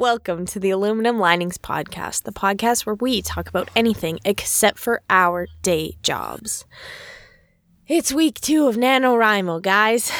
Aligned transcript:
Welcome 0.00 0.46
to 0.46 0.58
the 0.58 0.70
Aluminum 0.70 1.18
Linings 1.18 1.58
Podcast, 1.58 2.22
the 2.22 2.32
podcast 2.32 2.86
where 2.86 2.94
we 2.94 3.20
talk 3.20 3.50
about 3.50 3.68
anything 3.76 4.18
except 4.24 4.78
for 4.78 5.02
our 5.10 5.46
day 5.60 5.98
jobs. 6.02 6.64
It's 7.86 8.10
week 8.10 8.40
two 8.40 8.66
of 8.66 8.76
NaNoWriMo, 8.76 9.60
guys. 9.60 10.10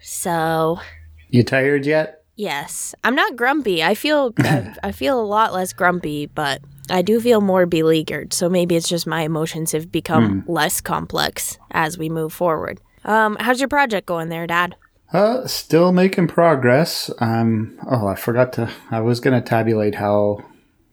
So, 0.00 0.80
You 1.28 1.42
tired 1.44 1.84
yet? 1.84 2.24
yes, 2.36 2.94
I'm 3.04 3.14
not 3.14 3.36
grumpy. 3.36 3.84
I 3.84 3.94
feel 3.94 4.32
I, 4.38 4.74
I 4.82 4.92
feel 4.92 5.20
a 5.20 5.26
lot 5.26 5.52
less 5.52 5.74
grumpy, 5.74 6.24
but 6.24 6.62
I 6.88 7.02
do 7.02 7.20
feel 7.20 7.42
more 7.42 7.66
beleaguered. 7.66 8.32
So 8.32 8.48
maybe 8.48 8.76
it's 8.76 8.88
just 8.88 9.06
my 9.06 9.20
emotions 9.20 9.72
have 9.72 9.92
become 9.92 10.42
less 10.48 10.80
complex 10.80 11.58
as 11.70 11.98
we 11.98 12.08
move 12.08 12.32
forward. 12.32 12.80
Um, 13.04 13.36
how's 13.38 13.60
your 13.60 13.68
project 13.68 14.06
going 14.06 14.30
there, 14.30 14.46
Dad? 14.46 14.74
Uh, 15.12 15.46
still 15.46 15.92
making 15.92 16.26
progress. 16.26 17.10
Um, 17.18 17.78
oh, 17.90 18.06
I 18.06 18.14
forgot 18.14 18.52
to. 18.54 18.70
I 18.90 19.00
was 19.00 19.20
gonna 19.20 19.42
tabulate 19.42 19.96
how 19.96 20.44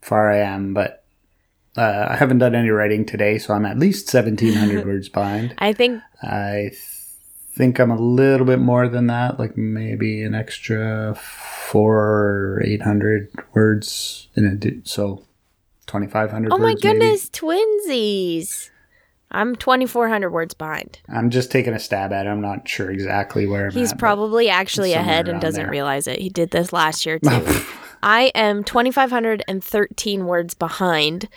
far 0.02 0.30
I 0.30 0.40
am, 0.40 0.74
but 0.74 1.06
uh, 1.78 2.08
I 2.10 2.18
haven't 2.18 2.40
done 2.40 2.56
any 2.56 2.70
writing 2.70 3.06
today, 3.06 3.38
so 3.38 3.54
I'm 3.54 3.66
at 3.66 3.80
least 3.80 4.10
seventeen 4.10 4.54
hundred 4.54 4.86
words 4.88 5.08
behind. 5.08 5.56
I 5.60 5.72
think 5.72 6.02
I 6.22 6.70
th- 6.72 6.82
think 7.56 7.80
I'm 7.80 7.92
a 7.92 8.00
little 8.00 8.46
bit 8.46 8.60
more 8.60 8.90
than 8.90 9.08
that, 9.08 9.40
like 9.40 9.56
maybe 9.56 10.22
an 10.24 10.36
extra 10.36 11.16
four 11.16 11.98
or 11.98 12.64
eight 12.66 12.82
hundred 12.82 13.30
words 13.54 14.28
in 14.36 14.46
a 14.46 14.56
di- 14.56 14.82
so 14.84 15.24
twenty 15.86 16.08
five 16.08 16.32
hundred. 16.32 16.52
Oh 16.52 16.58
my 16.58 16.76
goodness, 16.76 17.30
twinsies. 17.30 18.70
I'm 19.32 19.56
2,400 19.56 20.32
words 20.32 20.54
behind. 20.54 21.00
I'm 21.08 21.30
just 21.30 21.52
taking 21.52 21.74
a 21.74 21.80
stab 21.80 22.12
at 22.12 22.26
it. 22.26 22.30
I'm 22.30 22.42
not 22.42 22.68
sure 22.68 22.90
exactly 22.90 23.46
where 23.46 23.68
I'm 23.68 23.72
He's 23.72 23.92
at, 23.92 24.00
probably 24.00 24.50
actually 24.50 24.94
ahead 24.94 25.28
and 25.28 25.40
doesn't 25.40 25.62
there. 25.64 25.72
realize 25.72 26.08
it. 26.08 26.20
He 26.20 26.30
did 26.30 26.50
this 26.52 26.74
last 26.74 27.06
year 27.06 27.20
too. 27.20 27.62
I 28.04 28.32
am 28.34 28.64
2,513 28.64 30.26
words 30.26 30.54
behind. 30.54 31.28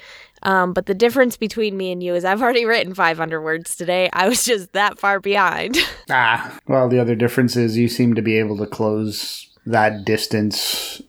Um, 0.45 0.73
but 0.73 0.87
the 0.87 0.95
difference 0.95 1.37
between 1.37 1.77
me 1.77 1.93
and 1.93 2.03
you 2.03 2.15
is 2.15 2.25
I've 2.25 2.43
already 2.43 2.65
written 2.65 2.95
500 2.95 3.41
words 3.43 3.77
today. 3.77 4.09
I 4.13 4.29
was 4.29 4.45
just 4.45 4.73
that 4.73 4.99
far 4.99 5.21
behind. 5.21 5.77
Ah, 6.11 6.59
well, 6.69 6.89
the 6.91 6.99
other 6.99 7.15
difference 7.15 7.57
is 7.57 7.77
you 7.79 7.89
seem 7.89 8.15
to 8.15 8.23
be 8.23 8.37
able 8.39 8.59
to 8.59 8.67
close 8.67 9.49
that 9.65 10.05
distance 10.05 11.01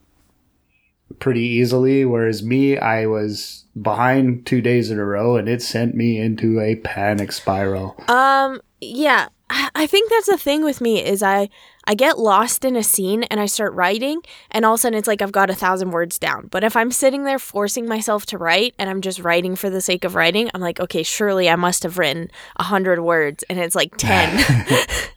pretty 1.19 1.41
easily, 1.41 2.05
whereas 2.05 2.41
me, 2.43 2.77
I 2.77 3.05
was 3.07 3.62
behind 3.81 4.45
two 4.45 4.61
days 4.61 4.91
in 4.91 4.99
a 4.99 5.05
row 5.05 5.35
and 5.35 5.49
it 5.49 5.61
sent 5.61 5.95
me 5.95 6.19
into 6.19 6.59
a 6.59 6.75
panic 6.77 7.31
spiral. 7.31 7.95
Um, 8.07 8.61
yeah, 8.79 9.29
I 9.49 9.87
think 9.87 10.09
that's 10.09 10.27
the 10.27 10.37
thing 10.37 10.63
with 10.63 10.81
me 10.81 11.03
is 11.03 11.21
I 11.21 11.49
I 11.85 11.95
get 11.95 12.17
lost 12.17 12.63
in 12.63 12.75
a 12.75 12.83
scene 12.83 13.23
and 13.23 13.39
I 13.39 13.45
start 13.45 13.73
writing, 13.73 14.21
and 14.51 14.65
all 14.65 14.73
of 14.73 14.79
a 14.79 14.81
sudden 14.81 14.97
it's 14.97 15.07
like 15.07 15.21
I've 15.21 15.31
got 15.31 15.49
a 15.49 15.55
thousand 15.55 15.91
words 15.91 16.17
down. 16.17 16.47
But 16.47 16.63
if 16.63 16.75
I'm 16.75 16.91
sitting 16.91 17.25
there 17.25 17.39
forcing 17.39 17.87
myself 17.87 18.25
to 18.27 18.37
write 18.37 18.73
and 18.79 18.89
I'm 18.89 19.01
just 19.01 19.19
writing 19.19 19.55
for 19.55 19.69
the 19.69 19.81
sake 19.81 20.05
of 20.05 20.15
writing, 20.15 20.49
I'm 20.53 20.61
like, 20.61 20.79
okay, 20.79 21.03
surely 21.03 21.49
I 21.49 21.55
must 21.55 21.83
have 21.83 21.97
written 21.97 22.31
a 22.55 22.63
hundred 22.63 23.01
words, 23.01 23.43
and 23.49 23.59
it's 23.59 23.75
like 23.75 23.95
ten. 23.97 24.43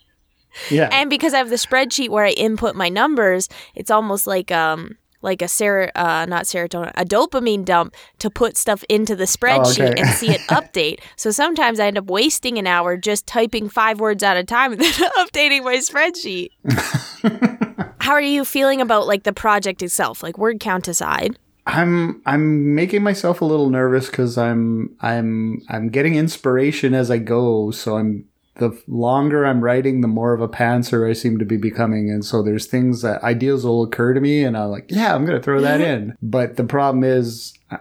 Yeah. 0.70 0.88
and 0.92 1.10
because 1.10 1.34
I 1.34 1.38
have 1.38 1.50
the 1.50 1.56
spreadsheet 1.56 2.08
where 2.08 2.24
I 2.24 2.30
input 2.30 2.74
my 2.76 2.88
numbers, 2.88 3.48
it's 3.74 3.90
almost 3.90 4.26
like 4.26 4.50
um 4.50 4.96
like 5.26 5.42
a 5.42 5.48
ser- 5.48 5.92
uh 5.94 6.24
not 6.24 6.44
serotonin 6.44 6.92
a 6.94 7.04
dopamine 7.04 7.64
dump 7.64 7.94
to 8.18 8.30
put 8.30 8.56
stuff 8.56 8.82
into 8.88 9.14
the 9.14 9.24
spreadsheet 9.24 9.90
okay. 9.90 10.00
and 10.00 10.08
see 10.10 10.30
it 10.30 10.40
update. 10.48 11.00
So 11.16 11.30
sometimes 11.30 11.78
I 11.78 11.88
end 11.88 11.98
up 11.98 12.06
wasting 12.06 12.56
an 12.56 12.66
hour 12.66 12.96
just 12.96 13.26
typing 13.26 13.68
five 13.68 14.00
words 14.00 14.22
at 14.22 14.38
a 14.38 14.44
time 14.44 14.72
and 14.72 14.80
then 14.80 14.92
updating 15.18 15.64
my 15.64 15.76
spreadsheet. 15.76 16.50
How 18.00 18.12
are 18.12 18.20
you 18.20 18.44
feeling 18.44 18.80
about 18.80 19.06
like 19.06 19.24
the 19.24 19.32
project 19.32 19.82
itself, 19.82 20.22
like 20.22 20.38
word 20.38 20.60
count 20.60 20.88
aside? 20.88 21.36
I'm 21.66 22.22
I'm 22.24 22.74
making 22.76 23.02
myself 23.02 23.40
a 23.40 23.44
little 23.44 23.68
nervous 23.68 24.06
because 24.08 24.38
I'm 24.38 24.96
I'm 25.00 25.60
I'm 25.68 25.88
getting 25.88 26.14
inspiration 26.14 26.94
as 26.94 27.10
I 27.10 27.18
go. 27.18 27.72
So 27.72 27.96
I'm 27.98 28.26
the 28.58 28.80
longer 28.86 29.44
I'm 29.44 29.62
writing, 29.62 30.00
the 30.00 30.08
more 30.08 30.32
of 30.32 30.40
a 30.40 30.48
pantser 30.48 31.08
I 31.08 31.12
seem 31.12 31.38
to 31.38 31.44
be 31.44 31.56
becoming. 31.56 32.10
And 32.10 32.24
so 32.24 32.42
there's 32.42 32.66
things 32.66 33.02
that 33.02 33.22
ideas 33.22 33.64
will 33.64 33.82
occur 33.82 34.14
to 34.14 34.20
me, 34.20 34.44
and 34.44 34.56
I'm 34.56 34.70
like, 34.70 34.86
yeah, 34.88 35.14
I'm 35.14 35.24
gonna 35.24 35.42
throw 35.42 35.60
that 35.60 35.80
in. 35.80 36.16
But 36.22 36.56
the 36.56 36.64
problem 36.64 37.04
is, 37.04 37.54
uh, 37.70 37.78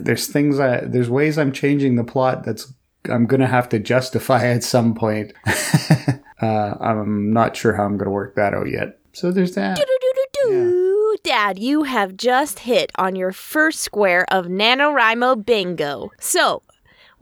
there's 0.00 0.26
things 0.26 0.60
I 0.60 0.80
there's 0.84 1.10
ways 1.10 1.38
I'm 1.38 1.52
changing 1.52 1.96
the 1.96 2.04
plot 2.04 2.44
that's 2.44 2.72
I'm 3.06 3.26
gonna 3.26 3.46
have 3.46 3.68
to 3.70 3.78
justify 3.78 4.46
at 4.50 4.64
some 4.64 4.94
point. 4.94 5.32
uh, 6.42 6.74
I'm 6.80 7.32
not 7.32 7.56
sure 7.56 7.74
how 7.74 7.84
I'm 7.84 7.96
gonna 7.96 8.10
work 8.10 8.34
that 8.36 8.54
out 8.54 8.70
yet. 8.70 8.98
So 9.12 9.30
there's 9.30 9.54
that. 9.54 9.78
Dad, 11.22 11.58
you 11.58 11.84
have 11.84 12.18
just 12.18 12.58
hit 12.58 12.90
on 12.96 13.16
your 13.16 13.32
first 13.32 13.80
square 13.80 14.26
of 14.30 14.46
NaNoWriMo 14.46 15.46
bingo. 15.46 16.10
So, 16.20 16.62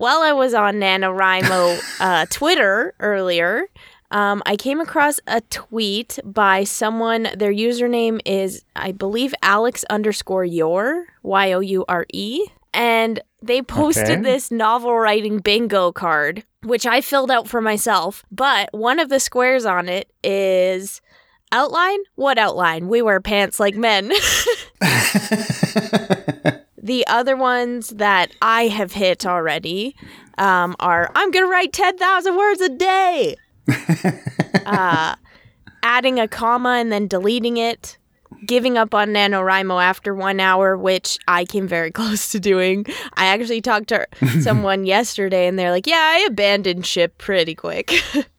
while 0.03 0.23
I 0.23 0.33
was 0.33 0.53
on 0.53 0.81
NaNoWriMo 0.81 1.81
uh, 2.01 2.27
Twitter 2.29 2.93
earlier, 2.99 3.69
um, 4.11 4.43
I 4.45 4.57
came 4.57 4.81
across 4.81 5.21
a 5.29 5.41
tweet 5.43 6.19
by 6.25 6.65
someone. 6.65 7.29
Their 7.37 7.53
username 7.53 8.21
is, 8.27 8.65
I 8.75 8.91
believe, 8.91 9.33
Alex 9.43 9.85
underscore 9.89 10.45
your, 10.45 11.07
Y 11.23 11.53
O 11.53 11.61
U 11.61 11.85
R 11.87 12.05
E. 12.13 12.45
And 12.75 13.21
they 13.41 13.63
posted 13.63 14.11
Okay. 14.11 14.23
this 14.23 14.51
novel 14.51 14.99
writing 14.99 15.39
bingo 15.39 15.93
card, 15.93 16.43
which 16.65 16.85
I 16.85 17.01
filled 17.01 17.31
out 17.31 17.47
for 17.47 17.61
myself. 17.61 18.25
But 18.33 18.71
one 18.73 18.99
of 18.99 19.09
the 19.09 19.21
squares 19.21 19.65
on 19.65 19.89
it 19.89 20.11
is 20.25 21.01
outline. 21.53 22.01
What 22.17 22.39
outline? 22.39 22.89
We 22.89 23.03
wear 23.03 23.21
pants 23.21 23.61
like 23.61 23.77
men. 23.77 24.11
the 26.83 27.07
other 27.07 27.37
ones 27.37 27.91
that 27.91 28.35
I 28.43 28.65
have 28.69 28.93
hit 28.93 29.25
already 29.25 29.95
um, 30.39 30.75
are 30.81 31.11
I'm 31.15 31.31
going 31.31 31.45
to 31.45 31.51
write 31.51 31.73
10,000 31.73 32.37
words 32.37 32.61
a 32.61 32.69
day. 32.69 33.37
uh, 34.67 35.15
adding 35.83 36.19
a 36.19 36.27
comma 36.27 36.71
and 36.71 36.91
then 36.91 37.07
deleting 37.07 37.57
it. 37.57 37.99
Giving 38.45 38.77
up 38.77 38.95
on 38.95 39.09
NaNoWriMo 39.11 39.83
after 39.83 40.15
one 40.15 40.41
hour, 40.41 40.77
which 40.77 41.19
I 41.29 41.45
came 41.45 41.69
very 41.69 41.91
close 42.01 42.31
to 42.31 42.41
doing. 42.41 42.87
I 43.15 43.27
actually 43.27 43.61
talked 43.61 43.89
to 43.89 44.07
someone 44.41 44.85
yesterday 44.85 45.47
and 45.47 45.59
they're 45.59 45.71
like, 45.71 45.87
yeah, 45.87 46.13
I 46.15 46.27
abandoned 46.27 46.87
ship 46.87 47.19
pretty 47.19 47.55
quick. 47.55 47.93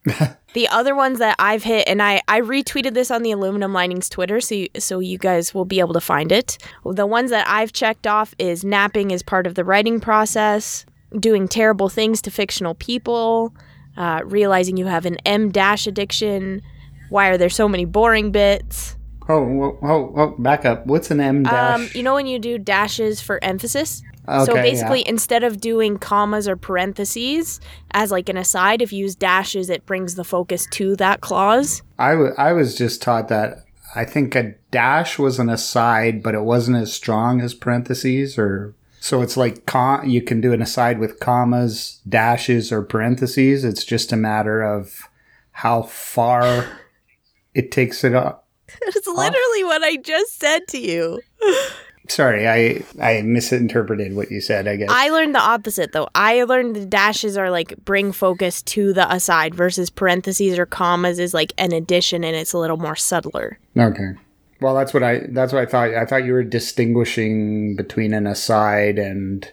the 0.53 0.67
other 0.67 0.95
ones 0.95 1.19
that 1.19 1.35
I've 1.39 1.63
hit, 1.63 1.87
and 1.87 2.01
I, 2.01 2.21
I 2.27 2.41
retweeted 2.41 2.93
this 2.93 3.11
on 3.11 3.23
the 3.23 3.31
Aluminum 3.31 3.73
Linings 3.73 4.09
Twitter, 4.09 4.41
so 4.41 4.55
you, 4.55 4.67
so 4.77 4.99
you 4.99 5.17
guys 5.17 5.53
will 5.53 5.65
be 5.65 5.79
able 5.79 5.93
to 5.93 6.01
find 6.01 6.31
it. 6.31 6.57
The 6.85 7.07
ones 7.07 7.31
that 7.31 7.47
I've 7.47 7.73
checked 7.73 8.07
off 8.07 8.33
is 8.37 8.63
napping 8.63 9.11
as 9.11 9.23
part 9.23 9.47
of 9.47 9.55
the 9.55 9.63
writing 9.63 9.99
process, 9.99 10.85
doing 11.19 11.47
terrible 11.47 11.89
things 11.89 12.21
to 12.23 12.31
fictional 12.31 12.75
people, 12.75 13.53
uh, 13.97 14.21
realizing 14.25 14.77
you 14.77 14.85
have 14.85 15.05
an 15.05 15.17
em 15.25 15.51
dash 15.51 15.87
addiction. 15.87 16.61
Why 17.09 17.27
are 17.27 17.37
there 17.37 17.49
so 17.49 17.67
many 17.67 17.85
boring 17.85 18.31
bits? 18.31 18.97
Oh, 19.29 19.77
oh, 19.81 20.13
oh, 20.15 20.35
back 20.37 20.65
up. 20.65 20.85
What's 20.85 21.11
an 21.11 21.19
em 21.19 21.43
dash? 21.43 21.75
Um, 21.75 21.89
you 21.93 22.03
know 22.03 22.13
when 22.13 22.27
you 22.27 22.39
do 22.39 22.57
dashes 22.57 23.21
for 23.21 23.43
emphasis? 23.43 24.03
Okay, 24.27 24.45
so 24.45 24.53
basically, 24.53 24.99
yeah. 24.99 25.09
instead 25.09 25.43
of 25.43 25.59
doing 25.59 25.97
commas 25.97 26.47
or 26.47 26.55
parentheses 26.55 27.59
as 27.91 28.11
like 28.11 28.29
an 28.29 28.37
aside, 28.37 28.81
if 28.81 28.93
you 28.93 28.99
use 28.99 29.15
dashes, 29.15 29.69
it 29.69 29.85
brings 29.85 30.15
the 30.15 30.23
focus 30.23 30.65
to 30.71 30.95
that 30.97 31.21
clause. 31.21 31.81
I 31.99 32.11
I 32.11 32.53
was 32.53 32.77
just 32.77 33.01
taught 33.01 33.27
that 33.29 33.65
I 33.95 34.05
think 34.05 34.35
a 34.35 34.55
dash 34.71 35.19
was 35.19 35.39
an 35.39 35.49
aside, 35.49 36.23
but 36.23 36.35
it 36.35 36.43
wasn't 36.43 36.77
as 36.77 36.93
strong 36.93 37.41
as 37.41 37.53
parentheses 37.53 38.37
or 38.37 38.73
so 39.03 39.21
it's 39.21 39.35
like 39.35 39.65
com- 39.65 40.07
you 40.07 40.21
can 40.21 40.39
do 40.39 40.53
an 40.53 40.61
aside 40.61 40.97
with 40.97 41.19
commas, 41.19 41.99
dashes, 42.07 42.71
or 42.71 42.81
parentheses. 42.81 43.65
It's 43.65 43.83
just 43.83 44.13
a 44.13 44.15
matter 44.15 44.61
of 44.61 45.09
how 45.51 45.81
far 45.81 46.79
it 47.53 47.69
takes 47.69 48.05
it 48.05 48.15
up. 48.15 48.42
That's 48.85 49.07
literally 49.07 49.63
what 49.63 49.83
I 49.83 49.97
just 49.97 50.39
said 50.39 50.67
to 50.69 50.77
you. 50.77 51.21
Sorry, 52.09 52.47
I 52.47 52.83
I 53.01 53.21
misinterpreted 53.21 54.13
what 54.13 54.29
you 54.29 54.41
said. 54.41 54.67
I 54.67 54.75
guess. 54.75 54.89
I 54.91 55.09
learned 55.09 55.35
the 55.35 55.39
opposite 55.39 55.93
though. 55.93 56.09
I 56.13 56.43
learned 56.43 56.75
the 56.75 56.85
dashes 56.85 57.37
are 57.37 57.49
like 57.49 57.77
bring 57.85 58.11
focus 58.11 58.61
to 58.63 58.91
the 58.91 59.09
aside 59.11 59.55
versus 59.55 59.89
parentheses 59.89 60.59
or 60.59 60.65
commas 60.65 61.17
is 61.17 61.33
like 61.33 61.53
an 61.57 61.71
addition 61.71 62.25
and 62.25 62.35
it's 62.35 62.51
a 62.51 62.57
little 62.57 62.77
more 62.77 62.95
subtler. 62.97 63.57
okay. 63.77 64.15
Well, 64.59 64.75
that's 64.75 64.93
what 64.93 65.03
I 65.03 65.27
that's 65.29 65.51
what 65.51 65.61
I 65.61 65.65
thought. 65.65 65.93
I 65.93 66.05
thought 66.05 66.25
you 66.25 66.33
were 66.33 66.43
distinguishing 66.43 67.75
between 67.75 68.13
an 68.13 68.27
aside 68.27 68.97
and 68.99 69.49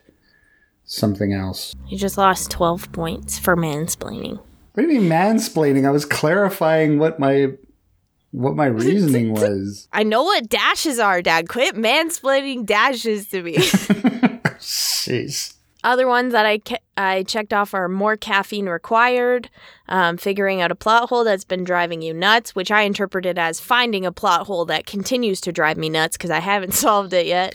something 0.85 1.33
else. 1.33 1.75
You 1.89 1.99
just 1.99 2.19
lost 2.19 2.51
12 2.51 2.91
points 2.93 3.39
for 3.39 3.57
mansplaining. 3.57 4.39
What 4.75 4.83
do 4.87 4.93
you 4.93 5.01
mean 5.01 5.11
mansplaining? 5.11 5.87
I 5.87 5.91
was 5.91 6.05
clarifying 6.05 6.99
what 6.99 7.19
my 7.19 7.53
what 8.33 8.57
my 8.57 8.67
reasoning 8.67 9.33
was. 9.33 9.89
I 9.93 10.03
know 10.03 10.23
what 10.23 10.49
dashes 10.49 10.99
are, 10.99 11.23
Dad. 11.23 11.49
Quit 11.49 11.75
mansplaining 11.75 12.67
dashes 12.67 13.29
to 13.31 13.43
me. 13.43 13.55
Jeez. 14.61 15.55
Other 15.83 16.07
ones 16.07 16.33
that 16.33 16.45
I 16.45 16.59
ca- 16.59 16.77
I 16.99 17.23
checked 17.23 17.55
off 17.55 17.73
are 17.73 17.89
more 17.89 18.15
caffeine 18.15 18.67
required, 18.67 19.49
um, 19.89 20.19
figuring 20.19 20.61
out 20.61 20.71
a 20.71 20.75
plot 20.75 21.09
hole 21.09 21.25
that's 21.25 21.45
been 21.45 21.65
driving 21.65 22.03
you 22.03 22.13
nuts, 22.13 22.55
which 22.55 22.71
I 22.71 22.83
interpreted 22.83 23.39
as 23.39 23.61
finding 23.61 24.05
a 24.05 24.13
plot 24.13 24.47
hole 24.47 24.67
that 24.67 24.85
continues 24.85 25.41
to 25.43 25.53
drive 25.53 25.79
me 25.79 25.89
nuts 25.89 26.19
because 26.19 26.31
I 26.31 26.41
haven't 26.41 26.75
solved 26.75 27.15
it 27.15 27.25
yet. 27.25 27.55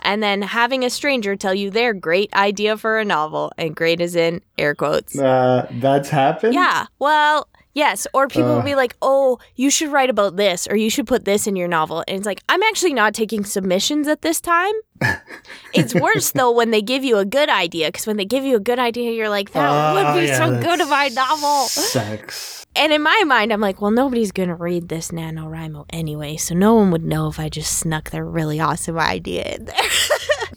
and 0.00 0.22
then 0.22 0.40
having 0.40 0.86
a 0.86 0.88
stranger 0.90 1.36
tell 1.36 1.52
you 1.52 1.68
their 1.70 1.92
great 1.92 2.32
idea 2.32 2.78
for 2.78 2.98
a 2.98 3.04
novel, 3.04 3.52
and 3.58 3.76
great 3.76 4.00
is 4.00 4.16
in 4.16 4.40
air 4.56 4.74
quotes. 4.74 5.18
Uh, 5.18 5.68
that's 5.72 6.08
happened. 6.08 6.54
Yeah. 6.54 6.86
Well, 6.98 7.46
yes. 7.74 8.06
Or 8.12 8.28
people 8.28 8.50
will 8.50 8.60
uh. 8.60 8.64
be 8.64 8.74
like, 8.74 8.96
oh, 9.02 9.38
you 9.56 9.70
should 9.70 9.90
write 9.92 10.10
about 10.10 10.36
this, 10.36 10.66
or 10.68 10.76
you 10.76 10.90
should 10.90 11.06
put 11.06 11.24
this 11.24 11.46
in 11.46 11.56
your 11.56 11.68
novel. 11.68 12.04
And 12.08 12.16
it's 12.16 12.26
like, 12.26 12.40
I'm 12.48 12.62
actually 12.64 12.94
not 12.94 13.14
taking 13.14 13.44
submissions 13.44 14.08
at 14.08 14.22
this 14.22 14.40
time. 14.40 14.74
it's 15.74 15.94
worse, 15.94 16.32
though, 16.32 16.50
when 16.52 16.70
they 16.70 16.82
give 16.82 17.04
you 17.04 17.18
a 17.18 17.24
good 17.24 17.48
idea, 17.48 17.88
because 17.88 18.06
when 18.06 18.16
they 18.16 18.24
give 18.24 18.44
you 18.44 18.56
a 18.56 18.60
good 18.60 18.78
idea, 18.78 19.12
you're 19.12 19.28
like, 19.30 19.52
that 19.52 19.68
Oh, 19.68 19.94
would 20.14 20.20
be 20.20 20.26
yeah, 20.26 20.38
so 20.38 20.60
good 20.60 20.80
in 20.80 20.88
my 20.88 21.08
novel. 21.08 21.66
Sex. 21.66 22.66
And 22.76 22.92
in 22.92 23.02
my 23.02 23.24
mind, 23.26 23.52
I'm 23.52 23.60
like, 23.60 23.80
well, 23.80 23.90
nobody's 23.90 24.30
going 24.30 24.48
to 24.48 24.54
read 24.54 24.88
this 24.88 25.10
NaNoWriMo 25.10 25.86
anyway, 25.90 26.36
so 26.36 26.54
no 26.54 26.74
one 26.74 26.90
would 26.92 27.04
know 27.04 27.28
if 27.28 27.40
I 27.40 27.48
just 27.48 27.78
snuck 27.78 28.10
their 28.10 28.24
really 28.24 28.60
awesome 28.60 28.98
idea 28.98 29.56
in 29.56 29.64
there. 29.64 29.74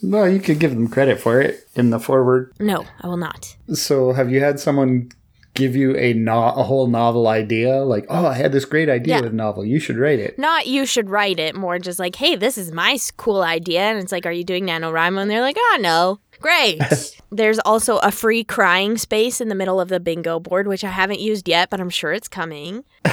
Well, 0.05 0.27
you 0.27 0.41
could 0.41 0.59
give 0.59 0.71
them 0.71 0.89
credit 0.89 1.17
for 1.21 1.39
it 1.39 1.65
in 1.75 1.89
the 1.89 1.97
foreword. 1.99 2.51
no, 2.59 2.85
I 2.99 3.07
will 3.07 3.15
not. 3.15 3.55
So, 3.73 4.11
have 4.11 4.29
you 4.29 4.41
had 4.41 4.59
someone 4.59 5.11
give 5.53 5.75
you 5.75 5.95
a 5.95 6.13
no- 6.13 6.43
a 6.55 6.63
whole 6.63 6.87
novel 6.87 7.27
idea? 7.27 7.83
Like, 7.83 8.05
oh, 8.09 8.25
I 8.25 8.33
had 8.33 8.51
this 8.51 8.65
great 8.65 8.89
idea 8.89 9.15
Yeah. 9.15 9.21
with 9.21 9.31
a 9.33 9.35
novel. 9.35 9.65
You 9.65 9.79
should 9.79 9.97
write 9.97 10.19
it. 10.19 10.37
Not 10.39 10.67
you 10.67 10.85
should 10.85 11.09
write 11.09 11.39
it, 11.39 11.55
more 11.55 11.79
just 11.79 11.99
like, 11.99 12.15
hey, 12.15 12.35
this 12.35 12.57
is 12.57 12.71
my 12.71 12.97
cool 13.17 13.41
idea. 13.41 13.81
And 13.81 13.99
it's 13.99 14.11
like, 14.11 14.25
are 14.25 14.31
you 14.31 14.43
doing 14.43 14.65
NaNoWriMo? 14.65 15.21
And 15.21 15.29
they're 15.31 15.41
like, 15.41 15.57
oh, 15.59 15.77
no. 15.79 16.19
Great. 16.41 16.81
There's 17.31 17.59
also 17.59 17.97
a 17.99 18.11
free 18.11 18.43
crying 18.43 18.97
space 18.97 19.39
in 19.39 19.47
the 19.47 19.55
middle 19.55 19.79
of 19.79 19.87
the 19.89 19.99
bingo 19.99 20.39
board, 20.39 20.67
which 20.67 20.83
I 20.83 20.89
haven't 20.89 21.19
used 21.21 21.47
yet, 21.47 21.69
but 21.69 21.79
I'm 21.79 21.89
sure 21.89 22.11
it's 22.11 22.27
coming. 22.27 22.83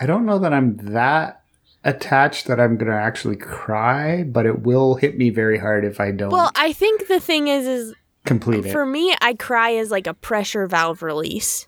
I 0.00 0.06
don't 0.06 0.26
know 0.26 0.38
that 0.38 0.52
I'm 0.52 0.76
that 0.92 1.42
attached 1.84 2.46
that 2.46 2.60
I'm 2.60 2.76
gonna 2.76 2.94
actually 2.94 3.36
cry, 3.36 4.22
but 4.22 4.46
it 4.46 4.62
will 4.62 4.94
hit 4.96 5.16
me 5.18 5.30
very 5.30 5.58
hard 5.58 5.84
if 5.84 6.00
I 6.00 6.10
don't 6.12 6.30
Well, 6.30 6.50
I 6.54 6.72
think 6.72 7.08
the 7.08 7.20
thing 7.20 7.48
is, 7.48 7.66
is 7.66 7.94
complete 8.24 8.66
it. 8.66 8.72
for 8.72 8.84
me, 8.86 9.14
I 9.20 9.34
cry 9.34 9.74
as 9.74 9.90
like 9.90 10.06
a 10.06 10.14
pressure 10.14 10.66
valve 10.66 11.02
release. 11.02 11.66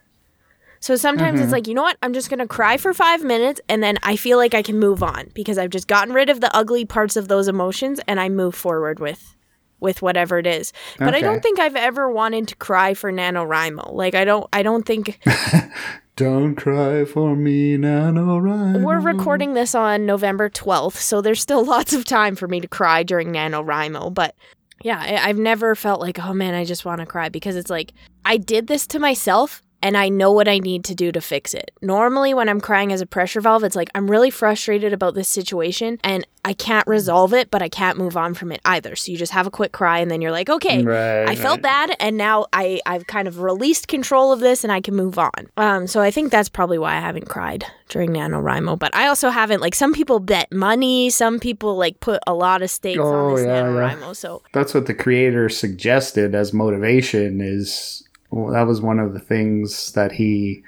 So 0.81 0.97
sometimes 0.97 1.37
Mm-hmm. 1.37 1.45
it's 1.45 1.53
like, 1.53 1.67
you 1.67 1.73
know 1.75 1.83
what? 1.83 1.97
I'm 2.03 2.13
just 2.13 2.29
going 2.29 2.41
to 2.41 2.47
cry 2.47 2.77
for 2.77 2.93
five 2.93 3.25
minutes 3.25 3.61
and 3.71 3.83
then 3.83 3.99
I 4.03 4.17
feel 4.17 4.37
like 4.37 4.53
I 4.55 4.61
can 4.63 4.79
move 4.79 5.03
on 5.03 5.31
because 5.35 5.57
I've 5.57 5.71
just 5.71 5.89
gotten 5.89 6.13
rid 6.13 6.29
of 6.29 6.41
the 6.43 6.55
ugly 6.55 6.85
parts 6.85 7.17
of 7.17 7.29
those 7.29 7.49
emotions 7.49 8.01
and 8.07 8.21
I 8.21 8.29
move 8.29 8.55
forward 8.55 9.01
with 9.01 9.35
with 9.81 10.01
whatever 10.03 10.39
it 10.39 10.47
is. 10.47 10.73
But 10.99 11.15
I 11.15 11.21
don't 11.21 11.43
think 11.43 11.59
I've 11.59 11.77
ever 11.77 12.11
wanted 12.11 12.49
to 12.49 12.57
cry 12.57 12.95
for 12.95 13.11
NaNoWriMo. 13.13 13.93
Like 13.93 14.15
I 14.15 14.25
don't 14.25 14.47
I 14.53 14.63
don't 14.63 14.85
think 14.87 15.21
Don't 16.17 16.55
cry 16.55 17.05
for 17.05 17.35
me, 17.35 17.77
NaNoWriMo. 17.77 18.83
we're 18.85 19.01
recording 19.01 19.55
this 19.55 19.75
on 19.75 20.07
November 20.07 20.49
12th, 20.49 20.95
so 20.97 21.21
there's 21.21 21.41
still 21.41 21.65
lots 21.75 21.93
of 21.93 22.05
time 22.05 22.37
for 22.37 22.47
me 22.47 22.61
to 22.61 22.69
cry 22.69 23.03
during 23.03 23.33
NaNoWriMo, 23.33 24.15
but 24.15 24.37
yeah, 24.83 24.99
I, 25.01 25.29
I've 25.29 25.39
never 25.39 25.75
felt 25.75 26.01
like, 26.01 26.19
oh 26.19 26.33
man, 26.33 26.55
I 26.55 26.65
just 26.65 26.85
want 26.85 27.01
to 27.01 27.07
cry 27.07 27.29
because 27.29 27.57
it's 27.57 27.71
like 27.71 27.93
I 28.25 28.37
did 28.37 28.67
this 28.67 28.87
to 28.89 28.99
myself 28.99 29.63
and 29.85 29.97
I 29.99 30.09
know 30.09 30.33
what 30.33 30.49
I 30.49 30.59
need 30.59 30.83
to 30.87 30.95
do 30.95 31.13
to 31.13 31.21
fix 31.21 31.53
it. 31.55 31.71
Normally, 31.83 32.33
when 32.33 32.49
I'm 32.49 32.61
crying 32.61 32.91
as 32.93 33.01
a 33.03 33.07
pressure 33.07 33.41
valve, 33.43 33.63
it's 33.63 33.77
like 33.77 33.91
I'm 33.95 34.11
really 34.11 34.31
frustrated 34.31 34.93
about 34.95 35.15
this 35.15 35.29
situation 35.29 36.01
and 36.03 36.27
I 36.47 36.55
can't 36.55 36.87
resolve 36.87 37.33
it, 37.35 37.51
but 37.51 37.61
I 37.63 37.69
can't 37.69 37.99
move 37.99 38.17
on 38.17 38.33
from 38.35 38.51
it 38.51 38.61
either. 38.65 38.97
So 38.97 39.13
you 39.13 39.19
just 39.19 39.33
have 39.33 39.47
a 39.47 39.51
quick 39.51 39.73
cry 39.73 39.99
and 40.01 40.11
then 40.11 40.21
you're 40.23 40.31
like, 40.33 40.49
okay, 40.51 40.83
Right, 40.83 41.29
I 41.29 41.37
felt 41.37 41.57
right. 41.57 41.63
bad 41.89 41.97
and 42.01 42.17
now 42.17 42.47
I, 42.53 42.81
I've 42.87 43.07
kind 43.07 43.29
of 43.29 43.41
released 43.41 43.87
control 43.89 44.33
of 44.33 44.41
this 44.41 44.65
and 44.65 44.73
I 44.73 44.81
can 44.81 44.95
move 44.97 45.19
on. 45.19 45.31
Um, 45.57 45.87
so 45.87 46.01
I 46.01 46.11
think 46.11 46.31
that's 46.33 46.49
probably 46.49 46.79
why 46.79 46.97
I 46.97 47.01
haven't 47.01 47.29
cried 47.29 47.65
during 47.91 48.11
NaNoWriMo. 48.11 48.79
But 48.79 48.95
I 48.95 49.07
also 49.09 49.29
haven't, 49.31 49.61
like, 49.61 49.75
some 49.75 49.93
people 49.93 50.19
bet 50.19 50.51
money, 50.51 51.11
some 51.11 51.39
people, 51.39 51.77
like, 51.77 52.01
put 52.01 52.21
a 52.27 52.33
lot 52.35 52.63
of 52.63 52.71
stakes 52.71 52.99
on 53.01 53.07
Oh, 53.33 53.37
this 53.37 53.47
yeah, 53.47 53.57
yeah. 53.57 53.63
NaNoWriMo. 53.95 54.17
So 54.17 54.43
That's 54.55 54.73
what 54.75 54.87
the 54.87 54.95
creator 54.95 55.49
suggested 55.51 56.35
as 56.35 56.53
motivation. 56.53 57.41
Is 57.43 58.03
well, 58.35 58.53
that 58.53 58.67
was 58.67 58.81
one 58.81 58.99
of 58.99 59.13
the 59.13 59.21
things 59.21 59.93
that 59.93 60.13
he 60.13 60.65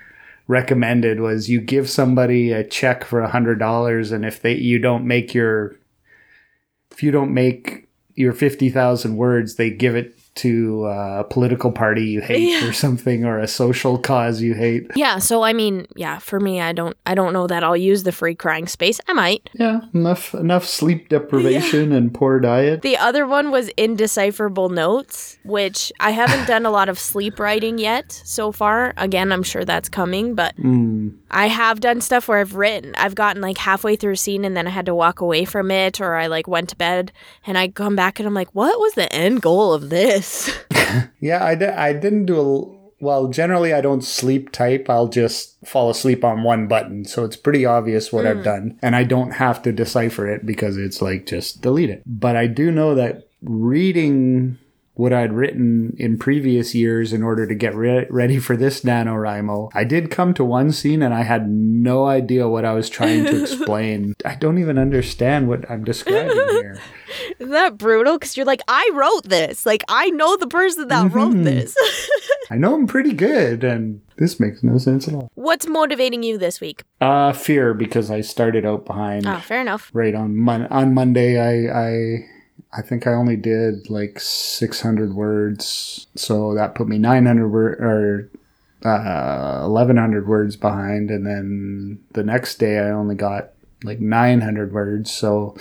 recommended 0.47 1.19
was 1.19 1.51
you 1.51 1.61
give 1.61 1.91
somebody 1.91 2.53
a 2.53 2.63
check 2.63 3.03
for 3.03 3.21
a 3.21 3.29
hundred 3.29 3.59
dollars, 3.59 4.13
and 4.13 4.25
if 4.25 4.41
they 4.41 4.55
you 4.55 4.79
don't 4.79 5.05
make 5.05 5.35
your 5.35 5.77
if 6.93 7.03
you 7.03 7.11
don't 7.11 7.35
make 7.35 7.89
your 8.15 8.33
fifty 8.33 8.71
thousand 8.71 9.17
words, 9.17 9.57
they 9.57 9.71
give 9.71 9.97
it 9.97 10.17
to 10.37 10.85
uh, 10.87 11.21
a 11.21 11.25
political 11.25 11.73
party 11.73 12.03
you 12.05 12.21
hate 12.21 12.49
Yeah. 12.50 12.69
or 12.69 12.73
something, 12.73 13.25
or 13.25 13.38
a 13.38 13.49
social 13.49 13.99
cause 13.99 14.41
you 14.43 14.55
hate. 14.55 14.87
yeah, 14.94 15.19
so 15.19 15.43
I 15.43 15.53
mean, 15.53 15.87
yeah, 15.97 16.19
for 16.19 16.38
me, 16.41 16.61
I 16.61 16.73
don't, 16.73 16.97
I 17.06 17.15
don't 17.15 17.33
know 17.33 17.47
that 17.47 17.65
I'll 17.65 17.77
use 17.77 18.03
the 18.03 18.12
free 18.12 18.35
crying 18.35 18.67
space. 18.67 19.00
I 19.09 19.12
might. 19.12 19.50
Yeah, 19.55 19.81
enough 19.94 20.35
enough 20.35 20.65
sleep 20.67 21.09
deprivation 21.15 21.93
and 21.93 22.12
poor 22.12 22.38
diet. 22.41 22.83
The 22.83 22.97
other 22.97 23.27
one 23.27 23.50
was 23.50 23.69
indecipherable 23.77 24.69
notes, 24.69 25.38
which 25.44 25.93
I 26.00 26.11
haven't 26.11 26.47
done 26.55 26.67
a 26.67 26.71
lot 26.71 26.88
of 26.88 26.99
sleep 26.99 27.38
writing 27.38 27.79
yet 27.79 28.12
so 28.12 28.53
far. 28.53 28.93
Again, 28.97 29.33
I'm 29.33 29.43
sure 29.43 29.65
that's 29.65 29.88
coming, 29.88 30.35
but 30.35 30.55
Mm. 30.56 31.15
I 31.31 31.49
have 31.49 31.81
done 31.81 32.00
stuff 32.00 32.28
where 32.28 32.38
I've 32.38 32.55
written. 32.55 32.94
I've 32.96 33.14
gotten 33.14 33.43
like 33.43 33.58
halfway 33.58 33.96
through 33.96 34.12
a 34.12 34.17
scene 34.17 34.44
and 34.44 34.56
then 34.56 34.67
I 34.67 34.70
had 34.70 34.87
to 34.87 34.94
walk 34.94 35.20
away 35.20 35.44
from 35.44 35.70
it, 35.70 36.00
or 36.00 36.14
I 36.14 36.26
like 36.26 36.46
went 36.46 36.69
to 36.70 36.76
bed 36.76 37.12
and 37.46 37.58
I 37.58 37.69
come 37.69 37.96
back 37.96 38.19
and 38.19 38.26
I'm 38.26 38.34
like, 38.34 38.55
what 38.55 38.78
was 38.78 38.94
the 38.94 39.12
end 39.12 39.43
goal 39.43 39.73
of 39.73 39.90
this? 39.90 40.56
Yeah, 41.20 41.44
I, 41.44 41.55
di- 41.55 41.67
I 41.67 41.93
didn't 41.93 42.26
do 42.26 42.40
a. 42.40 42.76
Well, 43.05 43.28
generally, 43.28 43.75
I 43.75 43.82
don't 43.82 44.02
sleep 44.02 44.52
type. 44.52 44.88
I'll 44.88 45.08
just 45.08 45.56
fall 45.67 45.90
asleep 45.90 46.25
on 46.25 46.44
one 46.44 46.67
button. 46.67 47.05
So 47.05 47.25
it's 47.25 47.37
pretty 47.37 47.67
obvious 47.67 48.12
what 48.12 48.26
I've 48.26 48.38
hmm. 48.38 48.43
done. 48.43 48.78
And 48.81 48.96
I 48.96 49.05
don't 49.05 49.32
have 49.32 49.61
to 49.62 49.73
decipher 49.73 50.26
it 50.26 50.46
because 50.46 50.78
it's 50.78 51.02
like 51.02 51.26
just 51.26 51.61
delete 51.61 51.90
it. 51.90 52.02
But 52.06 52.37
I 52.37 52.46
do 52.46 52.70
know 52.70 52.94
that 52.94 53.28
reading 53.43 54.58
what 54.97 55.13
I'd 55.13 55.33
written 55.33 55.95
in 55.99 56.19
previous 56.19 56.75
years 56.75 57.13
in 57.13 57.23
order 57.23 57.47
to 57.47 57.55
get 57.55 57.75
re- 57.75 58.07
ready 58.09 58.39
for 58.39 58.57
this 58.57 58.81
NaNoWriMo, 58.81 59.71
I 59.75 59.85
did 59.85 60.11
come 60.11 60.33
to 60.35 60.45
one 60.45 60.73
scene 60.73 61.03
and 61.03 61.13
I 61.13 61.23
had 61.23 61.49
no 61.51 62.07
idea 62.07 62.49
what 62.49 62.65
I 62.65 62.73
was 62.73 62.89
trying 62.89 63.25
to 63.25 63.43
explain. 63.43 64.15
I 64.25 64.37
don't 64.37 64.57
even 64.59 64.79
understand 64.79 65.49
what 65.49 65.71
I'm 65.71 65.85
describing 65.85 66.35
here. 66.51 66.81
Isn't 67.39 67.53
that 67.53 67.77
brutal? 67.77 68.15
Because 68.19 68.39
you're 68.39 68.47
like, 68.47 68.63
I 68.69 68.89
wrote 68.95 69.25
this. 69.29 69.67
Like, 69.67 69.85
I 69.87 70.09
know 70.11 70.37
the 70.39 70.47
person 70.47 70.89
that 70.89 71.13
wrote 71.13 71.45
this. 71.45 71.77
I 72.51 72.57
know 72.57 72.75
I'm 72.75 72.87
pretty 72.87 73.13
good, 73.13 73.65
and 73.65 74.01
this 74.17 74.39
makes 74.41 74.63
no 74.63 74.79
sense 74.79 75.09
at 75.09 75.15
all. 75.15 75.29
What's 75.35 75.67
motivating 75.67 76.23
you 76.23 76.39
this 76.39 76.61
week? 76.61 76.85
Uh, 77.01 77.33
fear 77.33 77.75
because 77.75 78.11
I 78.11 78.21
started 78.23 78.65
out 78.65 78.87
behind. 78.87 79.26
Oh, 79.26 79.41
fair 79.41 79.61
enough. 79.61 79.91
Right 79.93 80.15
on 80.15 80.37
mon- 80.37 80.67
on 80.69 80.95
Monday, 80.95 81.38
I 81.38 81.87
I 81.87 82.26
I 82.76 82.83
think 82.83 83.06
I 83.06 83.12
only 83.12 83.37
did 83.37 83.88
like 83.90 84.21
six 84.21 84.80
hundred 84.80 85.14
words, 85.14 86.06
so 86.14 86.54
that 86.54 86.75
put 86.75 86.88
me 86.88 86.99
nine 86.99 87.26
hundred 87.26 87.49
word 87.49 87.80
or 87.80 88.30
uh, 88.88 89.64
eleven 89.64 89.97
hundred 89.97 90.28
words 90.28 90.56
behind, 90.56 91.11
and 91.11 91.26
then 91.26 91.99
the 92.12 92.23
next 92.23 92.56
day 92.56 92.78
I 92.78 92.90
only 92.90 93.14
got 93.14 93.50
like 93.83 94.00
nine 94.00 94.40
hundred 94.40 94.73
words. 94.73 95.11
So 95.11 95.56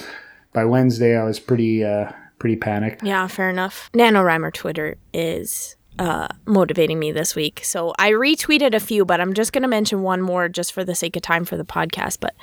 by 0.53 0.65
Wednesday, 0.65 1.17
I 1.17 1.24
was 1.24 1.39
pretty 1.39 1.84
uh 1.84 2.12
pretty 2.39 2.57
panicked. 2.57 3.03
Yeah, 3.03 3.27
fair 3.27 3.50
enough. 3.50 3.89
NaNoWriMo 3.93 4.53
Twitter 4.53 4.98
is 5.13 5.75
uh, 5.98 6.27
motivating 6.45 7.00
me 7.00 7.12
this 7.12 7.36
week. 7.36 7.62
So 7.63 7.93
I 7.98 8.12
retweeted 8.12 8.74
a 8.74 8.79
few, 8.79 9.05
but 9.05 9.22
I'm 9.22 9.34
just 9.34 9.53
going 9.53 9.62
to 9.62 9.67
mention 9.67 10.01
one 10.01 10.22
more 10.22 10.50
just 10.50 10.74
for 10.74 10.84
the 10.84 10.95
sake 10.95 11.15
of 11.15 11.22
time 11.22 11.45
for 11.45 11.57
the 11.57 11.65
podcast. 11.65 12.17
But 12.19 12.36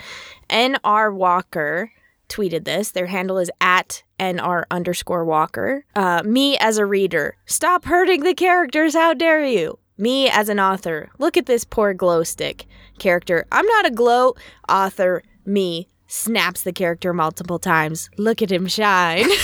NR 0.48 1.14
Walker 1.14 1.92
tweeted 2.28 2.64
this. 2.64 2.90
Their 2.90 3.06
handle 3.06 3.38
is 3.38 3.50
at 3.60 4.02
NR 4.22 4.62
underscore 4.70 5.24
Walker. 5.24 5.84
Uh, 5.96 6.22
me 6.24 6.56
as 6.58 6.78
a 6.78 6.86
reader, 6.86 7.36
stop 7.44 7.84
hurting 7.84 8.22
the 8.22 8.34
characters. 8.34 8.94
How 8.94 9.14
dare 9.14 9.44
you? 9.44 9.80
Me 9.98 10.30
as 10.30 10.48
an 10.48 10.60
author, 10.60 11.10
look 11.18 11.36
at 11.36 11.46
this 11.46 11.64
poor 11.64 11.92
glow 11.92 12.22
stick 12.22 12.66
character. 13.00 13.44
I'm 13.50 13.66
not 13.66 13.86
a 13.86 13.90
glow 13.90 14.34
author. 14.68 15.24
Me 15.44 15.88
snaps 16.06 16.62
the 16.62 16.72
character 16.72 17.12
multiple 17.12 17.58
times. 17.58 18.08
Look 18.16 18.42
at 18.42 18.52
him 18.52 18.68
shine. 18.68 19.26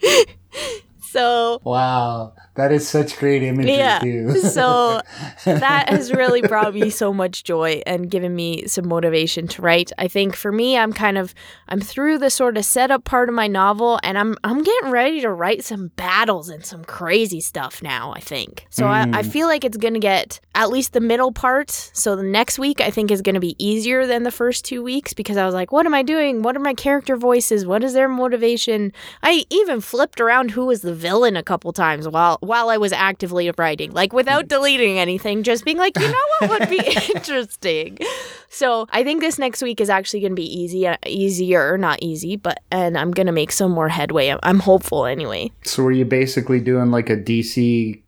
so 1.00 1.60
Wow, 1.62 2.34
that 2.54 2.72
is 2.72 2.88
such 2.88 3.18
great 3.18 3.42
imagery 3.42 3.76
yeah. 3.76 4.00
too. 4.00 4.38
so 4.40 5.00
that 5.44 5.88
has 5.88 6.12
really 6.12 6.42
brought 6.42 6.74
me 6.74 6.90
so 6.90 7.12
much 7.12 7.44
joy 7.44 7.82
and 7.86 8.10
given 8.10 8.34
me 8.34 8.66
some 8.66 8.88
motivation 8.88 9.46
to 9.48 9.62
write. 9.62 9.92
I 9.98 10.08
think 10.08 10.34
for 10.34 10.50
me 10.50 10.76
i'm 10.76 10.92
kind 10.92 11.16
of 11.16 11.34
i'm 11.68 11.80
through 11.80 12.18
the 12.18 12.30
sort 12.30 12.56
of 12.56 12.64
setup 12.64 13.04
part 13.04 13.28
of 13.28 13.34
my 13.34 13.46
novel 13.46 14.00
and 14.02 14.18
i'm 14.18 14.36
i'm 14.44 14.62
getting 14.62 14.90
ready 14.90 15.20
to 15.20 15.30
write 15.30 15.64
some 15.64 15.88
battles 15.96 16.48
and 16.48 16.64
some 16.64 16.84
crazy 16.84 17.40
stuff 17.40 17.82
now 17.82 18.12
i 18.14 18.20
think. 18.20 18.66
So 18.70 18.86
I, 18.86 19.02
I 19.02 19.22
mm. 19.22 19.32
feel 19.32 19.46
like 19.46 19.64
it's 19.64 19.76
gonna 19.76 19.98
get 19.98 20.40
at 20.54 20.70
least 20.70 20.92
the 20.92 21.00
middle 21.00 21.32
part. 21.32 21.70
So 21.70 22.16
the 22.16 22.22
next 22.22 22.58
week 22.58 22.80
i 22.80 22.90
think 22.90 23.10
is 23.10 23.22
gonna 23.22 23.40
be 23.40 23.56
easier 23.64 24.06
than 24.06 24.24
the 24.24 24.30
first 24.30 24.64
two 24.64 24.82
weeks 24.82 25.14
because 25.14 25.36
i 25.36 25.44
was 25.46 25.54
like 25.54 25.72
what 25.72 25.86
am 25.86 25.94
i 25.94 26.02
doing? 26.02 26.42
What 26.42 26.56
are 26.56 26.60
my 26.60 26.74
character 26.74 27.16
voices? 27.16 27.64
What 27.64 27.84
is 27.84 27.92
their 27.92 28.08
motivation? 28.08 28.92
I 29.22 29.44
even 29.50 29.80
flipped 29.80 30.20
around 30.20 30.50
who 30.50 30.66
was 30.66 30.82
the 30.82 30.94
villain 30.94 31.36
a 31.36 31.42
couple 31.42 31.72
times 31.72 32.08
while 32.08 32.38
while 32.50 32.68
I 32.68 32.78
was 32.78 32.92
actively 32.92 33.48
writing, 33.56 33.92
like 33.92 34.12
without 34.12 34.48
deleting 34.48 34.98
anything, 34.98 35.44
just 35.44 35.64
being 35.64 35.78
like, 35.78 35.96
you 35.96 36.08
know 36.08 36.24
what 36.40 36.50
would 36.58 36.68
be 36.68 36.82
interesting. 37.14 37.96
So 38.48 38.88
I 38.90 39.04
think 39.04 39.20
this 39.20 39.38
next 39.38 39.62
week 39.62 39.80
is 39.80 39.88
actually 39.88 40.18
going 40.18 40.32
to 40.32 40.36
be 40.36 40.52
easy, 40.60 40.84
uh, 40.84 40.96
easier, 41.06 41.78
not 41.78 42.00
easy, 42.02 42.34
but 42.34 42.58
and 42.72 42.98
I'm 42.98 43.12
going 43.12 43.28
to 43.28 43.32
make 43.32 43.52
some 43.52 43.70
more 43.70 43.88
headway. 43.88 44.34
I'm 44.42 44.58
hopeful 44.58 45.06
anyway. 45.06 45.52
So 45.64 45.84
were 45.84 45.92
you 45.92 46.04
basically 46.04 46.58
doing 46.58 46.90
like 46.90 47.08
a 47.08 47.16
DC 47.16 48.02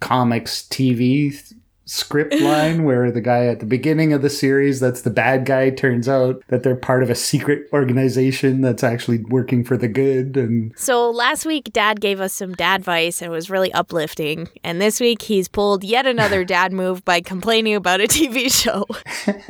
Comics 0.00 0.62
TV 0.62 1.54
script 1.88 2.34
line 2.40 2.84
where 2.84 3.10
the 3.10 3.20
guy 3.20 3.46
at 3.46 3.60
the 3.60 3.66
beginning 3.66 4.12
of 4.12 4.22
the 4.22 4.30
series 4.30 4.78
that's 4.78 5.02
the 5.02 5.10
bad 5.10 5.44
guy 5.46 5.70
turns 5.70 6.08
out 6.08 6.42
that 6.48 6.62
they're 6.62 6.76
part 6.76 7.02
of 7.02 7.10
a 7.10 7.14
secret 7.14 7.66
organization 7.72 8.60
that's 8.60 8.84
actually 8.84 9.18
working 9.24 9.64
for 9.64 9.76
the 9.76 9.88
good 9.88 10.36
and 10.36 10.72
So 10.76 11.10
last 11.10 11.46
week, 11.46 11.72
Dad 11.72 12.00
gave 12.00 12.20
us 12.20 12.32
some 12.32 12.54
dad 12.54 12.80
advice 12.80 13.20
and 13.22 13.28
it 13.30 13.34
was 13.34 13.50
really 13.50 13.72
uplifting. 13.72 14.48
And 14.62 14.80
this 14.80 15.00
week, 15.00 15.22
he's 15.22 15.48
pulled 15.48 15.82
yet 15.82 16.06
another 16.06 16.44
dad 16.56 16.72
move 16.72 17.04
by 17.04 17.20
complaining 17.20 17.74
about 17.74 18.00
a 18.00 18.04
TV 18.04 18.52
show. 18.52 18.84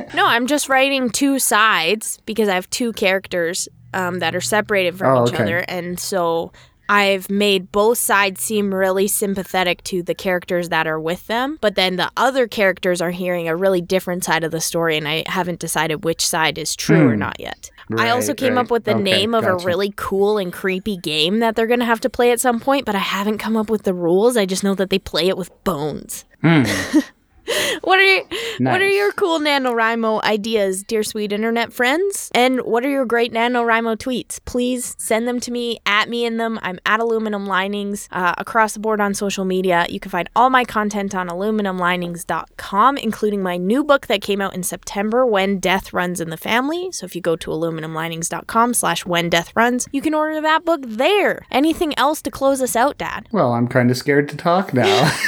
no, 0.15 0.25
I'm 0.25 0.47
just 0.47 0.69
writing 0.69 1.09
two 1.09 1.39
sides 1.39 2.19
because 2.25 2.47
I 2.49 2.55
have 2.55 2.69
two 2.69 2.93
characters 2.93 3.67
um, 3.93 4.19
that 4.19 4.35
are 4.35 4.41
separated 4.41 4.97
from 4.97 5.17
Oh, 5.17 5.23
each 5.27 5.33
okay. 5.33 5.43
other. 5.43 5.57
And 5.67 5.99
so 5.99 6.51
I've 6.89 7.29
made 7.29 7.71
both 7.71 7.99
sides 7.99 8.41
seem 8.41 8.73
really 8.73 9.07
sympathetic 9.07 9.83
to 9.85 10.01
the 10.03 10.15
characters 10.15 10.69
that 10.69 10.87
are 10.87 10.99
with 10.99 11.27
them. 11.27 11.59
But 11.61 11.75
then 11.75 11.95
the 11.97 12.11
other 12.17 12.47
characters 12.47 12.99
are 12.99 13.11
hearing 13.11 13.47
a 13.47 13.55
really 13.55 13.79
different 13.79 14.23
side 14.23 14.43
of 14.43 14.51
the 14.51 14.59
story. 14.59 14.97
And 14.97 15.07
I 15.07 15.23
haven't 15.27 15.59
decided 15.59 16.03
which 16.03 16.25
side 16.25 16.57
is 16.57 16.75
true 16.75 17.07
or 17.07 17.13
Hmm. 17.13 17.19
not 17.19 17.39
yet. 17.39 17.69
I 17.97 18.09
also 18.09 18.33
came 18.35 18.55
right. 18.55 18.65
up 18.65 18.71
with 18.71 18.83
the 18.83 18.93
Okay, 18.93 19.01
name 19.03 19.33
of 19.33 19.43
gotcha. 19.45 19.63
a 19.63 19.65
really 19.65 19.93
cool 19.95 20.37
and 20.37 20.51
creepy 20.53 20.97
game 20.97 21.39
that 21.39 21.55
they're 21.55 21.65
going 21.67 21.79
to 21.79 21.85
have 21.85 22.01
to 22.01 22.09
play 22.09 22.31
at 22.31 22.39
some 22.39 22.59
point, 22.59 22.85
but 22.85 22.93
I 22.95 22.99
haven't 22.99 23.37
come 23.39 23.55
up 23.57 23.69
with 23.69 23.83
the 23.83 23.93
rules. 23.95 24.37
I 24.37 24.45
just 24.45 24.63
know 24.63 24.75
that 24.75 24.89
they 24.91 24.99
play 24.99 25.27
it 25.27 25.37
with 25.37 25.51
bones. 25.63 26.25
Hmm. 26.41 26.63
What 27.81 27.99
are 27.99 28.03
your, 28.03 28.23
what 28.59 28.81
are 28.81 28.89
your 28.89 29.11
cool 29.13 29.39
NaNoWriMo 29.39 30.21
ideas, 30.23 30.83
dear 30.83 31.01
sweet 31.01 31.31
internet 31.31 31.71
friends? 31.73 32.29
And 32.35 32.61
what 32.61 32.85
are 32.85 32.89
your 32.89 33.05
great 33.05 33.31
NaNoWriMo 33.33 33.97
tweets? 33.97 34.39
Please 34.45 34.95
send 34.99 35.27
them 35.27 35.39
to 35.41 35.51
me, 35.51 35.79
at 35.85 36.09
me 36.09 36.25
in 36.25 36.37
them. 36.37 36.59
I'm 36.61 36.79
at 36.85 36.99
Aluminum 36.99 37.45
Linings 37.45 38.07
uh, 38.11 38.35
across 38.37 38.73
the 38.73 38.79
board 38.79 39.01
on 39.01 39.13
social 39.13 39.45
media. 39.45 39.85
You 39.89 39.99
can 39.99 40.11
find 40.11 40.29
all 40.35 40.49
my 40.49 40.65
content 40.65 41.15
on 41.15 41.29
aluminumlinings.com, 41.29 42.97
including 42.97 43.41
my 43.41 43.57
new 43.57 43.83
book 43.83 44.07
that 44.07 44.21
came 44.21 44.41
out 44.41 44.53
in 44.53 44.63
September, 44.63 45.25
When 45.25 45.59
Death 45.59 45.93
Runs 45.93 46.21
in 46.21 46.29
the 46.29 46.37
Family. 46.37 46.91
So 46.91 47.05
if 47.05 47.15
you 47.15 47.21
go 47.21 47.35
to 47.37 47.49
aluminumlinings.com 47.49 48.73
slash 48.73 49.05
when 49.05 49.29
death 49.29 49.51
runs, 49.55 49.87
you 49.91 50.01
can 50.01 50.13
order 50.13 50.41
that 50.41 50.65
book 50.65 50.81
there. 50.85 51.45
Anything 51.49 51.97
else 51.97 52.21
to 52.23 52.31
close 52.31 52.61
us 52.61 52.75
out, 52.75 52.97
Dad? 52.97 53.27
well 53.31 53.53
i'm 53.53 53.67
kind 53.67 53.89
of 53.91 53.97
scared 53.97 54.27
to 54.29 54.35
talk 54.35 54.73
now 54.73 55.11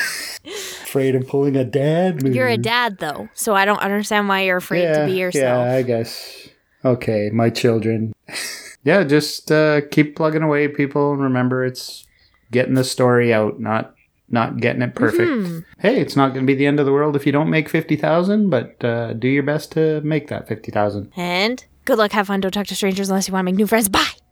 afraid 0.92 1.16
of 1.16 1.26
pulling 1.26 1.56
a 1.56 1.64
dad 1.64 2.22
move. 2.22 2.36
You're 2.36 2.50
a 2.50 2.58
dad, 2.58 2.98
though, 2.98 3.30
so 3.34 3.56
I 3.56 3.64
don't 3.64 3.80
understand 3.80 4.28
why 4.28 4.42
you're 4.42 4.58
afraid 4.58 4.94
to 4.94 5.06
be 5.06 5.14
yourself. 5.14 5.66
Yeah, 5.66 5.74
I 5.74 5.82
guess. 5.84 6.50
Okay, 6.84 7.30
my 7.32 7.50
children. 7.50 8.14
yeah, 8.84 9.06
just 9.06 9.50
uh, 9.52 9.82
keep 9.90 10.18
plugging 10.18 10.44
away, 10.44 10.68
people, 10.68 11.14
and 11.14 11.22
remember 11.22 11.64
it's 11.64 12.06
getting 12.52 12.74
the 12.74 12.84
story 12.84 13.34
out, 13.34 13.62
not 13.62 13.96
not 14.28 14.58
getting 14.58 14.82
it 14.82 14.94
perfect. 14.94 15.30
Mm-hmm. 15.30 15.60
Hey, 15.80 16.02
it's 16.02 16.18
not 16.18 16.30
going 16.30 16.46
to 16.46 16.48
be 16.48 16.56
the 16.56 16.66
end 16.66 16.80
of 16.80 16.86
the 16.86 16.92
world 16.92 17.16
if 17.16 17.26
you 17.26 17.32
don't 17.32 17.50
make 17.50 17.70
fifty 17.70 17.96
thousand, 17.96 18.50
but 18.50 18.84
uh, 18.84 19.14
do 19.14 19.30
your 19.30 19.44
best 19.44 19.72
to 19.74 20.02
make 20.02 20.28
that 20.28 20.50
fifty 20.50 20.72
thousand. 20.72 21.12
And 21.16 21.64
good 21.86 21.98
luck, 21.98 22.12
have 22.12 22.28
fun, 22.28 22.42
don't 22.42 22.52
talk 22.52 22.68
to 22.68 22.76
strangers 22.76 23.10
unless 23.10 23.30
you 23.30 23.34
want 23.34 23.46
to 23.46 23.52
make 23.52 23.56
new 23.56 23.68
friends. 23.68 23.88
Bye! 23.88 24.21